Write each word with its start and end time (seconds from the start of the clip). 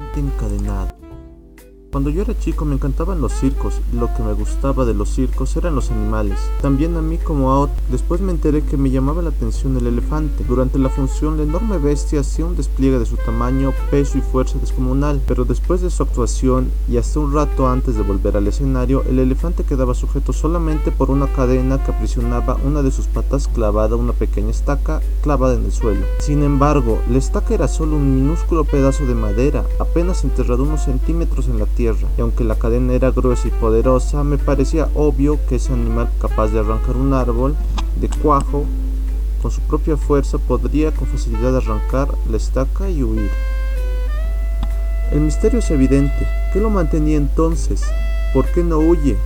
elefante 0.00 0.20
encadenado. 0.20 0.99
Cuando 1.92 2.10
yo 2.10 2.22
era 2.22 2.38
chico 2.38 2.64
me 2.64 2.76
encantaban 2.76 3.20
los 3.20 3.32
circos 3.32 3.80
lo 3.92 4.14
que 4.14 4.22
me 4.22 4.32
gustaba 4.32 4.84
de 4.84 4.94
los 4.94 5.08
circos 5.08 5.56
eran 5.56 5.74
los 5.74 5.90
animales. 5.90 6.38
También 6.62 6.96
a 6.96 7.02
mí 7.02 7.18
como 7.18 7.50
a 7.50 7.58
otro. 7.58 7.74
Después 7.90 8.20
me 8.20 8.30
enteré 8.30 8.62
que 8.62 8.76
me 8.76 8.90
llamaba 8.90 9.22
la 9.22 9.30
atención 9.30 9.76
el 9.76 9.88
elefante. 9.88 10.44
Durante 10.44 10.78
la 10.78 10.88
función 10.88 11.36
la 11.36 11.42
enorme 11.42 11.78
bestia 11.78 12.20
hacía 12.20 12.46
un 12.46 12.54
despliegue 12.54 13.00
de 13.00 13.06
su 13.06 13.16
tamaño, 13.16 13.72
peso 13.90 14.18
y 14.18 14.20
fuerza 14.20 14.56
descomunal. 14.60 15.20
Pero 15.26 15.44
después 15.44 15.80
de 15.80 15.90
su 15.90 16.04
actuación 16.04 16.70
y 16.88 16.96
hasta 16.96 17.18
un 17.18 17.34
rato 17.34 17.68
antes 17.68 17.96
de 17.96 18.02
volver 18.02 18.36
al 18.36 18.46
escenario, 18.46 19.02
el 19.08 19.18
elefante 19.18 19.64
quedaba 19.64 19.94
sujeto 19.94 20.32
solamente 20.32 20.92
por 20.92 21.10
una 21.10 21.26
cadena 21.26 21.82
que 21.82 21.90
aprisionaba 21.90 22.56
una 22.64 22.82
de 22.82 22.92
sus 22.92 23.08
patas 23.08 23.48
clavada 23.48 23.96
a 23.96 23.98
una 23.98 24.12
pequeña 24.12 24.50
estaca 24.50 25.00
clavada 25.22 25.54
en 25.54 25.64
el 25.64 25.72
suelo. 25.72 26.06
Sin 26.20 26.44
embargo, 26.44 27.00
la 27.10 27.18
estaca 27.18 27.52
era 27.52 27.66
solo 27.66 27.96
un 27.96 28.14
minúsculo 28.14 28.62
pedazo 28.62 29.06
de 29.06 29.16
madera, 29.16 29.64
apenas 29.80 30.22
enterrado 30.22 30.62
unos 30.62 30.84
centímetros 30.84 31.48
en 31.48 31.58
la 31.58 31.66
tierra 31.66 31.79
y 31.80 32.20
aunque 32.20 32.44
la 32.44 32.56
cadena 32.56 32.92
era 32.92 33.10
gruesa 33.10 33.48
y 33.48 33.50
poderosa, 33.50 34.22
me 34.22 34.36
parecía 34.36 34.88
obvio 34.94 35.38
que 35.48 35.56
ese 35.56 35.72
animal 35.72 36.10
capaz 36.20 36.48
de 36.48 36.60
arrancar 36.60 36.96
un 36.96 37.14
árbol 37.14 37.56
de 37.98 38.08
cuajo 38.08 38.64
con 39.40 39.50
su 39.50 39.62
propia 39.62 39.96
fuerza 39.96 40.36
podría 40.36 40.92
con 40.92 41.08
facilidad 41.08 41.56
arrancar 41.56 42.08
la 42.30 42.36
estaca 42.36 42.90
y 42.90 43.02
huir. 43.02 43.30
El 45.10 45.22
misterio 45.22 45.60
es 45.60 45.70
evidente. 45.70 46.28
¿Qué 46.52 46.60
lo 46.60 46.68
mantenía 46.68 47.16
entonces? 47.16 47.82
¿Por 48.34 48.46
qué 48.46 48.62
no 48.62 48.78
huye? 48.78 49.16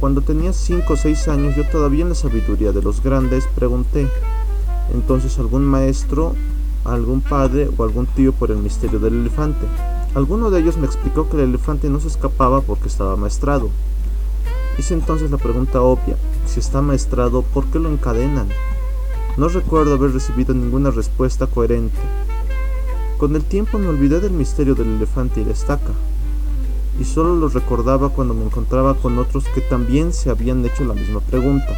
Cuando 0.00 0.20
tenía 0.20 0.52
5 0.52 0.92
o 0.92 0.96
6 0.96 1.28
años, 1.28 1.54
yo 1.54 1.64
todavía 1.64 2.02
en 2.02 2.10
la 2.10 2.14
sabiduría 2.14 2.72
de 2.72 2.82
los 2.82 3.02
grandes 3.02 3.46
pregunté. 3.54 4.08
Entonces 4.92 5.38
algún 5.38 5.64
maestro, 5.64 6.34
algún 6.84 7.20
padre 7.20 7.70
o 7.76 7.84
algún 7.84 8.06
tío 8.06 8.32
por 8.32 8.50
el 8.50 8.58
misterio 8.58 8.98
del 8.98 9.20
elefante. 9.20 9.66
Alguno 10.16 10.50
de 10.50 10.60
ellos 10.60 10.78
me 10.78 10.86
explicó 10.86 11.28
que 11.28 11.36
el 11.36 11.42
elefante 11.42 11.90
no 11.90 12.00
se 12.00 12.08
escapaba 12.08 12.62
porque 12.62 12.88
estaba 12.88 13.16
maestrado. 13.16 13.68
Hice 14.78 14.94
entonces 14.94 15.30
la 15.30 15.36
pregunta 15.36 15.82
obvia, 15.82 16.16
si 16.46 16.58
está 16.58 16.80
maestrado, 16.80 17.42
¿por 17.42 17.66
qué 17.66 17.78
lo 17.78 17.90
encadenan? 17.90 18.48
No 19.36 19.48
recuerdo 19.48 19.92
haber 19.92 20.12
recibido 20.12 20.54
ninguna 20.54 20.90
respuesta 20.90 21.46
coherente. 21.46 21.98
Con 23.18 23.36
el 23.36 23.44
tiempo 23.44 23.76
me 23.76 23.88
olvidé 23.88 24.20
del 24.20 24.32
misterio 24.32 24.74
del 24.74 24.96
elefante 24.96 25.42
y 25.42 25.44
la 25.44 25.52
estaca, 25.52 25.92
y 26.98 27.04
solo 27.04 27.36
lo 27.36 27.50
recordaba 27.50 28.08
cuando 28.08 28.32
me 28.32 28.46
encontraba 28.46 28.94
con 28.94 29.18
otros 29.18 29.44
que 29.54 29.60
también 29.60 30.14
se 30.14 30.30
habían 30.30 30.64
hecho 30.64 30.84
la 30.84 30.94
misma 30.94 31.20
pregunta. 31.20 31.76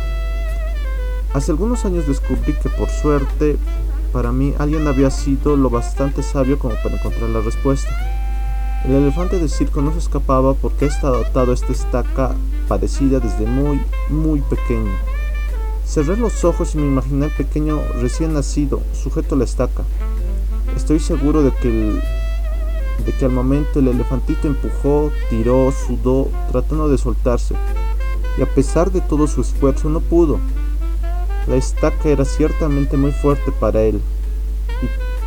Hace 1.34 1.50
algunos 1.50 1.84
años 1.84 2.06
descubrí 2.06 2.52
que 2.52 2.68
por 2.68 2.88
suerte, 2.88 3.56
para 4.12 4.30
mí 4.30 4.54
alguien 4.60 4.86
había 4.86 5.10
sido 5.10 5.56
lo 5.56 5.70
bastante 5.70 6.22
sabio 6.22 6.56
como 6.60 6.76
para 6.84 6.94
encontrar 6.94 7.30
la 7.30 7.40
respuesta. 7.40 7.90
El 8.84 8.94
elefante 8.94 9.38
de 9.38 9.48
circo 9.48 9.82
no 9.82 9.92
se 9.92 9.98
escapaba 9.98 10.54
porque 10.54 10.86
estaba 10.86 11.18
atado 11.18 11.50
a 11.50 11.54
esta 11.54 11.72
estaca 11.72 12.34
parecida 12.68 13.18
desde 13.18 13.44
muy, 13.44 13.80
muy 14.08 14.40
pequeño. 14.40 14.92
Cerré 15.84 16.16
los 16.16 16.44
ojos 16.44 16.74
y 16.74 16.78
me 16.78 16.86
imaginé 16.86 17.26
al 17.26 17.30
pequeño 17.32 17.80
recién 18.00 18.34
nacido, 18.34 18.80
sujeto 18.92 19.34
a 19.34 19.38
la 19.38 19.44
estaca. 19.44 19.82
Estoy 20.76 21.00
seguro 21.00 21.42
de 21.42 21.50
que, 21.50 22.00
de 23.04 23.12
que 23.18 23.24
al 23.24 23.32
momento 23.32 23.80
el 23.80 23.88
elefantito 23.88 24.46
empujó, 24.46 25.10
tiró, 25.28 25.72
sudó, 25.72 26.28
tratando 26.52 26.88
de 26.88 26.98
soltarse. 26.98 27.54
Y 28.38 28.42
a 28.42 28.46
pesar 28.46 28.92
de 28.92 29.00
todo 29.00 29.26
su 29.26 29.40
esfuerzo 29.40 29.88
no 29.88 30.00
pudo. 30.00 30.38
La 31.48 31.56
estaca 31.56 32.08
era 32.08 32.24
ciertamente 32.24 32.96
muy 32.96 33.10
fuerte 33.10 33.50
para 33.50 33.82
él. 33.82 34.00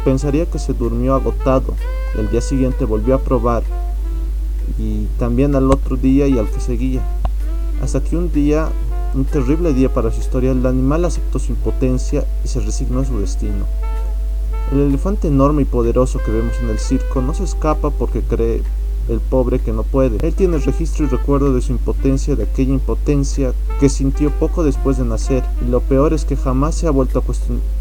Pensaría 0.03 0.47
que 0.47 0.57
se 0.57 0.73
durmió 0.73 1.13
agotado, 1.13 1.75
el 2.17 2.29
día 2.31 2.41
siguiente 2.41 2.85
volvió 2.85 3.15
a 3.15 3.19
probar 3.19 3.63
y 4.79 5.05
también 5.19 5.55
al 5.55 5.69
otro 5.71 5.95
día 5.95 6.27
y 6.27 6.39
al 6.39 6.49
que 6.49 6.59
seguía. 6.59 7.01
Hasta 7.83 8.03
que 8.03 8.17
un 8.17 8.31
día, 8.31 8.69
un 9.13 9.25
terrible 9.25 9.73
día 9.73 9.93
para 9.93 10.11
su 10.11 10.19
historia, 10.19 10.51
el 10.51 10.65
animal 10.65 11.05
aceptó 11.05 11.37
su 11.37 11.51
impotencia 11.51 12.25
y 12.43 12.47
se 12.47 12.61
resignó 12.61 13.01
a 13.01 13.05
su 13.05 13.19
destino. 13.19 13.65
El 14.71 14.79
elefante 14.79 15.27
enorme 15.27 15.63
y 15.63 15.65
poderoso 15.65 16.19
que 16.25 16.31
vemos 16.31 16.53
en 16.63 16.69
el 16.69 16.79
circo 16.79 17.21
no 17.21 17.33
se 17.33 17.43
escapa 17.43 17.91
porque 17.91 18.21
cree 18.21 18.63
el 19.09 19.19
pobre 19.19 19.59
que 19.59 19.71
no 19.71 19.83
puede. 19.83 20.25
Él 20.25 20.33
tiene 20.33 20.57
registro 20.57 21.05
y 21.05 21.09
recuerdo 21.09 21.53
de 21.53 21.61
su 21.61 21.71
impotencia, 21.71 22.35
de 22.35 22.43
aquella 22.43 22.73
impotencia 22.73 23.53
que 23.79 23.89
sintió 23.89 24.31
poco 24.31 24.63
después 24.63 24.97
de 24.97 25.05
nacer, 25.05 25.43
y 25.65 25.69
lo 25.69 25.79
peor 25.81 26.13
es 26.13 26.25
que 26.25 26.37
jamás 26.37 26.75
se 26.75 26.87
ha 26.87 26.91
vuelto 26.91 27.19
a 27.19 27.23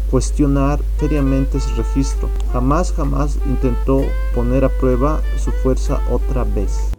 cuestionar 0.09 0.79
seriamente 0.99 1.57
ese 1.57 1.73
registro. 1.75 2.29
Jamás, 2.53 2.93
jamás 2.93 3.37
intentó 3.45 4.01
poner 4.35 4.65
a 4.65 4.69
prueba 4.69 5.21
su 5.37 5.51
fuerza 5.51 6.01
otra 6.09 6.43
vez. 6.43 6.91